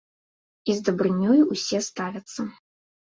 І 0.71 0.77
з 0.79 0.87
дабрынёй 0.87 1.39
усе 1.53 1.85
ставяцца. 1.89 2.41